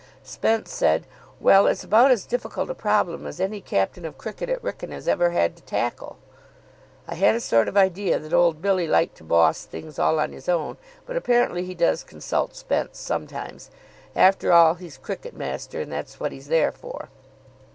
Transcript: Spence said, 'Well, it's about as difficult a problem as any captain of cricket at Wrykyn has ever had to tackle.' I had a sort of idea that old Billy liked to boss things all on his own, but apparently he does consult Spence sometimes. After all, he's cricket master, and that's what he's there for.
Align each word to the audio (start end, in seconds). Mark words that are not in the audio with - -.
Spence 0.23 0.73
said, 0.73 1.05
'Well, 1.39 1.67
it's 1.67 1.83
about 1.83 2.09
as 2.09 2.25
difficult 2.25 2.71
a 2.71 2.73
problem 2.73 3.27
as 3.27 3.39
any 3.39 3.61
captain 3.61 4.03
of 4.03 4.17
cricket 4.17 4.49
at 4.49 4.59
Wrykyn 4.63 4.89
has 4.91 5.07
ever 5.07 5.29
had 5.29 5.55
to 5.57 5.61
tackle.' 5.61 6.17
I 7.07 7.13
had 7.13 7.35
a 7.35 7.39
sort 7.39 7.67
of 7.67 7.77
idea 7.77 8.17
that 8.17 8.33
old 8.33 8.63
Billy 8.63 8.87
liked 8.87 9.17
to 9.17 9.23
boss 9.23 9.63
things 9.63 9.99
all 9.99 10.19
on 10.19 10.31
his 10.33 10.49
own, 10.49 10.77
but 11.05 11.17
apparently 11.17 11.65
he 11.65 11.75
does 11.75 12.03
consult 12.03 12.55
Spence 12.55 12.97
sometimes. 12.97 13.69
After 14.15 14.51
all, 14.51 14.73
he's 14.73 14.97
cricket 14.97 15.35
master, 15.35 15.79
and 15.81 15.91
that's 15.91 16.19
what 16.19 16.31
he's 16.31 16.47
there 16.47 16.71
for. 16.71 17.09